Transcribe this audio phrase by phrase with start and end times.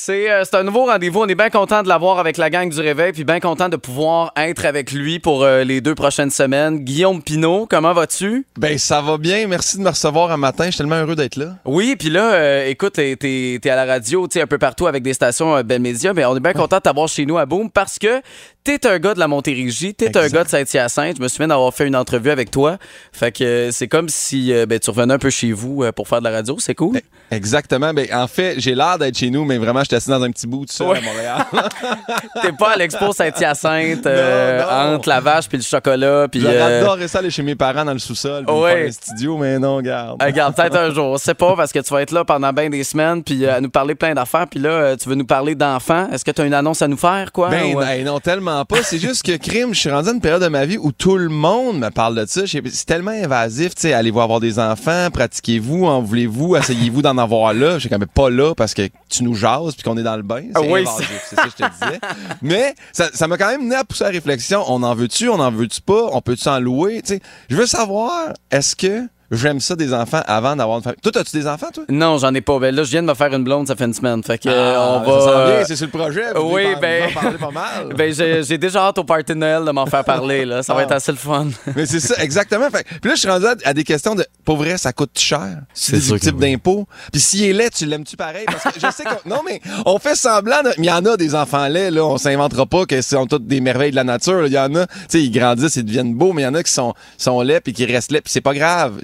[0.00, 1.22] C'est euh, un nouveau rendez-vous.
[1.22, 3.74] On est bien content de l'avoir avec la gang du Réveil, puis bien content de
[3.76, 6.78] pouvoir être avec lui pour euh, les deux prochaines semaines.
[6.78, 8.46] Guillaume Pinot, comment vas-tu?
[8.56, 9.48] Ben, ça va bien.
[9.48, 10.66] Merci de me recevoir un matin.
[10.66, 11.56] Je suis tellement heureux d'être là.
[11.64, 14.56] Oui, puis là, euh, écoute, t'es, t'es- t'es à la radio, tu sais, un peu
[14.58, 17.26] partout avec des stations euh, Bell Media, mais on est bien content de t'avoir chez
[17.26, 18.22] nous à Boom parce que
[18.62, 21.16] t'es un gars de la Montérégie, t'es un gars de Saint-Hyacinthe.
[21.16, 22.78] Je me souviens d'avoir fait une entrevue avec toi.
[23.12, 26.24] Fait que c'est comme si ben, tu revenais un peu chez vous pour faire de
[26.24, 26.56] la radio.
[26.60, 27.00] C'est cool.
[27.32, 27.92] Exactement.
[27.92, 30.30] Ben, en fait, j'ai l'air d'être chez nous, mais vraiment, je suis assis dans un
[30.30, 30.98] petit bout tout seul Ouais.
[30.98, 31.44] à Montréal.
[32.42, 36.26] T'es pas à l'expo Saint-Hyacinthe euh, entre la vache puis le chocolat.
[36.30, 38.90] Puis, J'aurais euh, adoré ça aller chez mes parents dans le sous-sol, puis Ouais.
[38.92, 40.22] studio, mais non, regarde.
[40.22, 41.18] Euh, Regarde, peut-être un jour.
[41.18, 43.60] Sait pas parce que tu vas être là pendant bien des semaines puis euh, à
[43.60, 44.46] nous parler plein d'affaires.
[44.46, 46.08] Puis là, tu veux nous parler d'enfants.
[46.12, 47.48] Est-ce que tu as une annonce à nous faire, quoi?
[47.48, 48.82] Ben Ou, hey, non, tellement pas.
[48.82, 51.16] C'est juste que crime, je suis rendu à une période de ma vie où tout
[51.16, 52.42] le monde me parle de ça.
[52.46, 57.54] C'est tellement invasif, tu sais, allez-vous avoir des enfants, pratiquez-vous, en voulez-vous, asseyez-vous d'en avoir
[57.54, 57.74] là.
[57.74, 60.16] Je suis quand même pas là parce que tu nous jases puis qu'on est dans
[60.16, 60.42] le bain.
[60.54, 62.00] Ah C'est oui, invasif, c'est ça que je te disais.
[62.42, 64.64] Mais ça m'a quand même mené à pousser la réflexion.
[64.66, 67.20] On en veut-tu, on en veut-tu pas, on peut-tu en louer, tu sais.
[67.48, 70.98] Je veux savoir, est-ce que j'aime ça des enfants avant d'avoir une famille?
[71.02, 71.84] Toi, as-tu des enfants, toi?
[71.88, 72.58] Non, j'en ai pas.
[72.58, 74.22] Ben là, je viens de me faire une blonde, ça fait une semaine.
[74.22, 75.38] Fait que euh, on Ah, ça va.
[75.38, 76.22] euh, c'est sur le projet.
[76.40, 77.88] Oui, par- ben- vous en parler pas mal.
[77.96, 80.44] ben, j'ai déjà hâte au party de Noël de m'en faire parler.
[80.44, 80.62] Là.
[80.62, 80.82] Ça va Ah.
[80.84, 81.46] être assez le fun.
[81.76, 82.68] Mais c'est ça, exactement.
[82.70, 85.18] Fait, puis là, je suis rendu à, à des questions de, pour vrai, ça coûte
[85.18, 85.58] cher?
[85.74, 86.52] C'est types oui.
[86.52, 86.86] d'impôts?
[87.12, 88.44] Puis s'il est laid, tu l'aimes-tu pareil?
[88.46, 91.04] Parce que je sais qu'on, non, mais on fait semblant, de- mais il y en
[91.04, 92.04] a des enfants laids, là.
[92.04, 94.46] On s'inventera pas que c'est toutes des merveilles de la nature.
[94.46, 96.54] Il y en a, tu sais, ils grandissent, ils deviennent beaux, mais il y en
[96.54, 98.20] a qui sont, sont laids puis qui restent laids.
[98.22, 98.94] Puis c'est pas grave.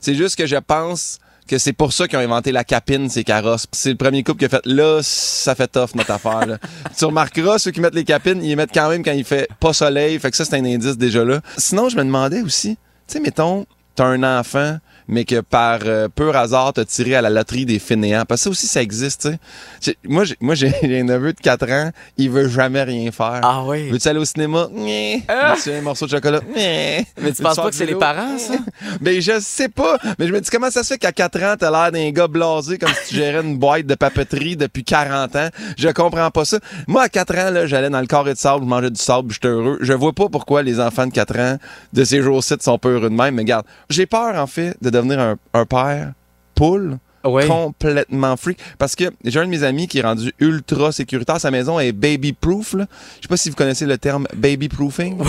[0.00, 1.18] C'est juste que je pense
[1.50, 3.66] que c'est pour ça qu'ils ont inventé la capine, ces carrosses.
[3.72, 6.58] C'est le premier couple qui a fait, là, ça fait tough, notre affaire, là.
[6.96, 9.48] tu remarqueras, ceux qui mettent les capines, ils les mettent quand même quand il fait
[9.58, 10.18] pas soleil.
[10.20, 11.40] Fait que ça, c'est un indice déjà là.
[11.56, 12.76] Sinon, je me demandais aussi,
[13.08, 13.66] tu sais, mettons,
[13.96, 17.78] t'as un enfant, mais que par euh, pur hasard, t'as tiré à la loterie des
[17.78, 18.24] fainéants.
[18.26, 19.38] Parce que ça aussi, ça existe, tu
[19.80, 19.96] sais.
[20.04, 20.68] Moi, j'ai, moi, j'ai
[21.00, 23.40] un neveu de 4 ans, il veut jamais rien faire.
[23.42, 23.90] Ah oui.
[23.90, 24.68] Veux-tu aller au cinéma?
[25.28, 25.54] Ah.
[25.54, 26.40] Veux-tu un morceau de chocolat?
[26.54, 28.54] Mais tu penses pas que c'est les parents, ça?
[29.00, 29.98] Ben, je sais pas.
[30.18, 32.28] Mais je me dis, comment ça se fait qu'à 4 ans, t'as l'air d'un gars
[32.28, 35.48] blasé comme si tu gérais une boîte de papeterie depuis 40 ans?
[35.76, 36.58] Je comprends pas ça.
[36.86, 39.32] Moi, à 4 ans, là, j'allais dans le carré de sable, je mangeais du sable,
[39.32, 39.78] j'étais heureux.
[39.80, 41.58] Je vois pas pourquoi les enfants de 4 ans
[41.92, 43.34] de ces jours-ci sont pas heureux de même.
[43.34, 46.12] Mais regarde, j'ai peur, en fait, de devenir un, un père
[46.54, 48.58] poule complètement freak.
[48.78, 51.40] Parce que j'ai un de mes amis qui est rendu ultra sécuritaire.
[51.40, 52.86] Sa maison est baby-proof, là.
[53.16, 55.18] Je sais pas si vous connaissez le terme baby-proofing.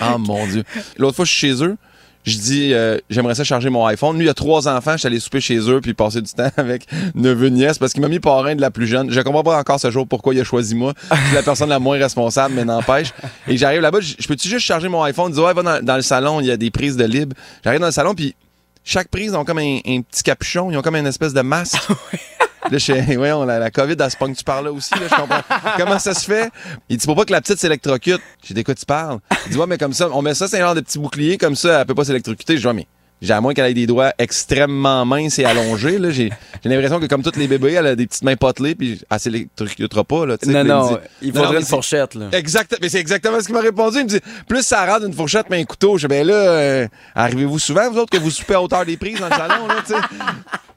[0.00, 0.64] Ah, mon Dieu.
[0.98, 1.76] L'autre fois, je suis chez eux.
[2.24, 4.18] Je dis, euh, j'aimerais ça charger mon iPhone.
[4.18, 4.94] Lui, il a trois enfants.
[4.94, 8.02] Je suis allé souper chez eux puis passer du temps avec neveu nièce parce qu'il
[8.02, 9.10] m'a mis parrain de la plus jeune.
[9.12, 10.94] Je comprends pas encore ce jour pourquoi il a choisi moi.
[11.12, 13.12] Je suis la personne la moins responsable, mais n'empêche.
[13.46, 15.30] Et j'arrive là-bas, je je peux-tu juste charger mon iPhone?
[15.30, 17.36] Dit, ouais, va dans, dans le salon, il y a des prises de libre.
[17.62, 18.34] J'arrive dans le salon puis
[18.84, 20.70] chaque prise, ils ont comme un, un petit capuchon.
[20.70, 21.78] Ils ont comme une espèce de masque.
[22.70, 25.14] Là, je voyons, la, la COVID, elle se pogne, tu parles là aussi, là, je
[25.14, 25.42] comprends.
[25.76, 26.50] Comment ça se fait?
[26.88, 28.22] Il dit, pas que la petite s'électrocute.
[28.42, 29.18] J'ai dit, de quoi tu parles?
[29.44, 31.36] Il dit, ouais, mais comme ça, on met ça, c'est un genre de petit bouclier,
[31.36, 32.54] comme ça, elle peut pas s'électrocuter.
[32.56, 35.98] Je dis, ouais, mais j'ai à moins qu'elle ait des doigts extrêmement minces et allongés,
[35.98, 36.10] là.
[36.10, 36.30] J'ai,
[36.62, 39.18] j'ai l'impression que comme tous les bébés, elle a des petites mains potelées, puis elle
[39.20, 40.36] s'électrocutera pas, là.
[40.46, 42.26] Non, non, dit, il Non, non, faudrait mais une fourchette, là.
[42.32, 43.98] Exact, mais c'est exactement ce qu'il m'a répondu.
[43.98, 45.96] Il me dit plus ça rentre une fourchette mais un couteau.
[45.96, 48.96] Je dis ben là, euh, arrivez-vous souvent vous autres que vous soupez à hauteur des
[48.96, 50.00] prises dans le salon là, tu sais?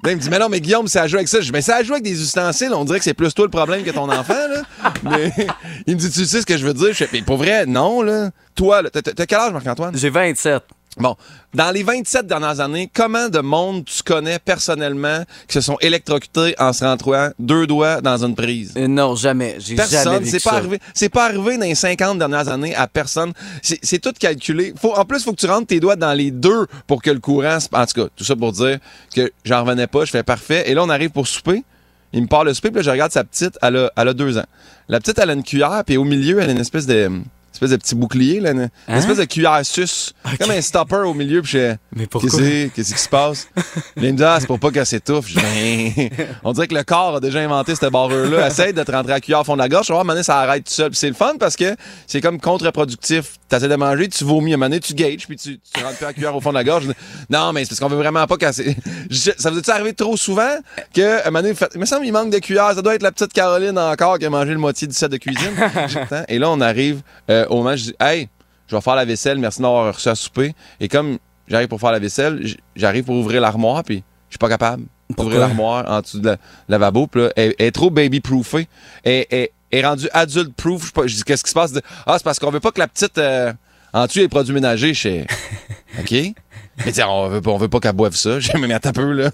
[0.04, 1.40] Là, il me dit mais non mais Guillaume, c'est à jouer avec ça.
[1.42, 2.74] Je dis mais c'est à jouer avec des ustensiles.
[2.74, 4.62] On dirait que c'est plus toi le problème que ton enfant là.
[5.04, 5.34] Mais
[5.88, 6.90] il me dit tu sais ce que je veux dire?
[6.90, 8.30] Je fais mais pour vrai non là.
[8.56, 9.96] Toi, là, t'as t'as quel âge Marc-Antoine?
[9.98, 10.64] J'ai 27.
[11.00, 11.16] Bon,
[11.54, 16.56] dans les 27 dernières années, comment de monde tu connais personnellement qui se sont électrocutés
[16.58, 18.74] en se rentrant deux doigts dans une prise?
[18.78, 19.58] Euh, non, jamais.
[19.60, 20.56] J'ai jamais vécu c'est pas ça.
[20.58, 20.80] arrivé.
[20.96, 23.34] C'est pas arrivé dans les 50 dernières années à personne.
[23.62, 24.74] C'est c'est tout calculé.
[24.76, 27.20] Faut, en plus, faut que tu rentres tes doigts dans les deux pour que le
[27.20, 27.60] courant.
[27.60, 28.80] se- En tout cas, tout ça pour dire
[29.16, 30.04] que j'en revenais pas.
[30.06, 30.70] Je fais parfait.
[30.70, 31.64] Et là, on arrive pour souper.
[32.14, 33.58] Il me parle le souper, puis là, je regarde sa petite.
[33.62, 34.46] Elle a, elle a deux ans.
[34.88, 37.12] La petite, elle a une cuillère, puis au milieu, elle a une espèce de.
[37.58, 38.98] Espèce de petit bouclier, là, une, une Hein?
[38.98, 40.14] espèce de cuillère sus.
[40.40, 42.30] Comme un stopper au milieu, puis je Mais pourquoi?
[42.30, 43.48] Qu'est-ce qu'est-ce qui se passe?
[43.98, 45.28] Il me dit, ah, c'est pour pas qu'elle s'étouffe.
[45.28, 46.10] Je dis, Ben,
[46.44, 48.48] on dirait que le corps a déjà inventé cette barreur-là.
[48.52, 49.88] Essaye de te rentrer à cuillère au fond de la gorge.
[49.88, 50.90] Tu vas voir, ça arrête tout seul.
[50.92, 53.34] Puis c'est le fun parce que c'est comme contre-productif.
[53.50, 55.98] T'essaies de manger, tu vomis, à un moment donné, tu gages, puis tu, tu rentres
[55.98, 56.86] plus à cuillère au fond de la gorge.
[57.30, 58.76] Non, mais c'est parce qu'on veut vraiment pas casser.
[59.38, 60.58] Ça vous est arrivé trop souvent
[60.94, 62.74] que, à un moment donné, il me semble qu'il manque de cuillère.
[62.76, 65.18] Ça doit être la petite Caroline encore qui a mangé le moitié du set de
[65.18, 65.52] cuisine.
[65.88, 66.24] J'attends.
[66.28, 68.30] Et là, on arrive euh, au moment, je dis, hey,
[68.68, 70.54] je vais faire la vaisselle, merci d'avoir reçu à souper.
[70.80, 71.18] Et comme
[71.48, 72.46] j'arrive pour faire la vaisselle,
[72.76, 74.84] j'arrive pour ouvrir l'armoire, puis je suis pas capable
[75.18, 77.08] d'ouvrir l'armoire en dessous de la lavabo.
[77.08, 78.68] Puis là, elle, elle est trop baby-proofée.
[79.04, 80.92] Elle, elle- elle est rendue adulte-proof.
[81.06, 81.74] Je dis, qu'est-ce qui se passe?
[82.06, 83.18] Ah, c'est parce qu'on veut pas que la petite...
[83.18, 83.52] euh,
[83.94, 85.28] en dessous, les produits ménagers, je fais,
[86.00, 86.34] OK?
[86.78, 88.40] Mais tu sais, on veut pas, on veut pas qu'elle boive ça.
[88.40, 89.32] J'ai dit, attends un peu, là.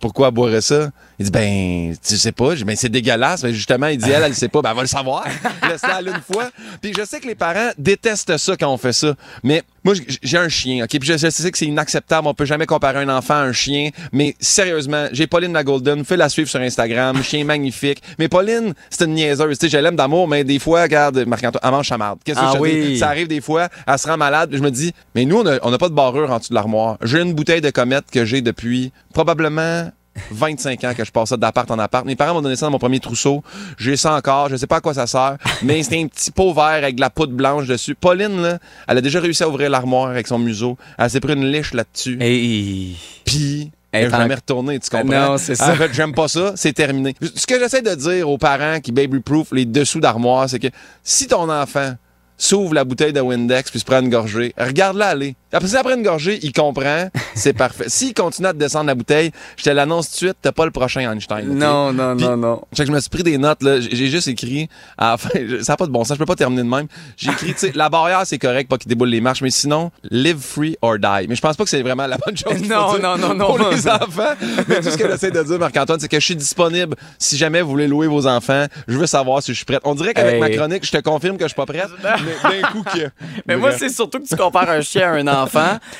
[0.00, 0.90] Pourquoi elle boirait ça?
[1.18, 2.50] Il dit, ben, tu sais pas.
[2.50, 3.42] J'ai dit, ben, c'est dégueulasse.
[3.42, 4.62] Mais justement, il dit, elle, elle sait pas.
[4.62, 5.24] Ben, elle va le savoir.
[5.68, 6.50] Laisse-la une fois.
[6.80, 9.14] Puis je sais que les parents détestent ça quand on fait ça.
[9.42, 10.90] Mais moi, j'ai un chien, OK?
[10.98, 12.26] Puis je, sais que c'est inacceptable.
[12.26, 13.90] On peut jamais comparer un enfant à un chien.
[14.12, 16.04] Mais sérieusement, j'ai Pauline la Golden.
[16.04, 17.22] Fais la suivre sur Instagram.
[17.22, 18.02] Chien magnifique.
[18.18, 19.58] Mais Pauline, c'est une niaiseuse.
[19.58, 22.18] Tu sais, je l'aime d'amour, mais des fois, regarde, Marc-Antoine, elle mange sa marde.
[22.24, 22.86] Qu'est-ce que Ah je te oui.
[22.92, 22.98] dis?
[22.98, 24.50] Ça arrive des fois, elle se rend malade.
[24.52, 26.54] Je me dis, mais nous, on a- on n'a pas de barrure en dessous de
[26.54, 26.96] l'armoire.
[27.02, 29.90] J'ai une bouteille de comète que j'ai depuis probablement
[30.30, 32.04] 25 ans que je passe ça d'appart en appart.
[32.06, 33.42] Mes parents m'ont donné ça dans mon premier trousseau.
[33.78, 34.48] J'ai ça encore.
[34.48, 37.00] Je sais pas à quoi ça sert, mais c'est un petit pot vert avec de
[37.00, 37.94] la poudre blanche dessus.
[37.94, 38.58] Pauline, là,
[38.88, 40.76] elle a déjà réussi à ouvrir l'armoire avec son museau.
[40.98, 42.18] Elle s'est pris une liche là-dessus.
[42.20, 42.92] Et.
[43.24, 45.30] Puis, Elle est jamais retournée, tu comprends?
[45.30, 45.72] Non, c'est ça.
[45.72, 47.14] En fait, j'aime pas ça, c'est terminé.
[47.34, 50.68] Ce que j'essaie de dire aux parents qui baby-proof les dessous d'armoire, c'est que
[51.04, 51.94] si ton enfant
[52.36, 55.36] s'ouvre la bouteille de Windex puis se prend une gorgée, regarde-la aller.
[55.54, 57.84] Après ça, après une gorgée, il comprend, c'est parfait.
[57.88, 60.64] S'il continue à te descendre la bouteille, je te l'annonce tout de suite, t'as pas
[60.64, 61.48] le prochain Einstein.
[61.50, 61.56] ok?
[61.56, 62.62] Non, non, Puis- non, non.
[62.76, 63.80] Que je me suis pris des notes, là.
[63.80, 64.68] J'ai juste écrit,
[64.98, 66.68] à la fin, je- ça n'a pas de bon sens, je peux pas terminer de
[66.68, 66.86] même.
[67.16, 69.90] J'ai écrit, tu sais, la barrière, c'est correct, pas qu'il déboule les marches, mais sinon,
[70.10, 71.26] live free or die.
[71.28, 72.68] Mais je pense pas que c'est vraiment la bonne chose.
[72.68, 73.46] Non, non, non, non.
[73.46, 74.34] Pour les enfants.
[74.68, 77.62] Mais tout ce que j'essaie de dire, Marc-Antoine, c'est que je suis disponible si jamais
[77.62, 78.66] vous voulez louer vos enfants.
[78.88, 79.80] Je veux savoir si je suis prête.
[79.84, 80.40] On dirait qu'avec Hey.
[80.40, 83.08] ma chronique, je te confirme que je suis pas prête, mais d'un coup que.
[83.46, 85.43] Mais moi, c'est surtout que tu compares un chien à un enfant.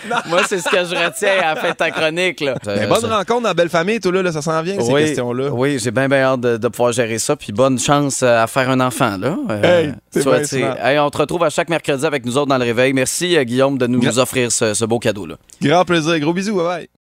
[0.29, 2.41] moi, c'est ce que je retiens à la fin de ta chronique.
[2.41, 2.55] Là.
[2.67, 5.03] Mais bonne rencontre dans la belle famille, tout là, là, ça s'en vient, ces oui,
[5.07, 5.51] questions-là.
[5.51, 7.37] Oui, j'ai bien, bien hâte de, de pouvoir gérer ça.
[7.37, 9.17] Puis bonne chance euh, à faire un enfant.
[9.19, 9.37] Là.
[9.51, 9.93] Euh, Hey,
[10.83, 12.93] hey, on te retrouve à chaque mercredi avec nous autres dans le réveil.
[12.93, 15.37] Merci, euh, Guillaume, de nous Gra- offrir ce, ce beau cadeau-là.
[15.63, 16.19] Grand plaisir.
[16.21, 16.57] Gros bisous.
[16.57, 16.89] Bye bye.